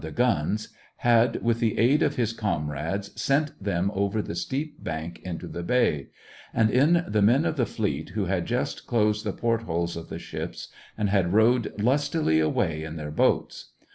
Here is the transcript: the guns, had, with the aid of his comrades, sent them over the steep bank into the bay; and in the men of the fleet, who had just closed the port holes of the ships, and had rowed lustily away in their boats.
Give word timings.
the 0.01 0.09
guns, 0.09 0.69
had, 0.97 1.43
with 1.43 1.59
the 1.59 1.77
aid 1.77 2.01
of 2.01 2.15
his 2.15 2.33
comrades, 2.33 3.11
sent 3.21 3.51
them 3.63 3.91
over 3.93 4.19
the 4.19 4.33
steep 4.33 4.83
bank 4.83 5.21
into 5.23 5.47
the 5.47 5.61
bay; 5.61 6.07
and 6.55 6.71
in 6.71 7.05
the 7.07 7.21
men 7.21 7.45
of 7.45 7.55
the 7.55 7.67
fleet, 7.67 8.09
who 8.15 8.25
had 8.25 8.47
just 8.47 8.87
closed 8.87 9.23
the 9.23 9.31
port 9.31 9.61
holes 9.61 9.95
of 9.95 10.09
the 10.09 10.17
ships, 10.17 10.69
and 10.97 11.09
had 11.11 11.33
rowed 11.33 11.79
lustily 11.79 12.39
away 12.39 12.81
in 12.81 12.95
their 12.95 13.11
boats. 13.11 13.73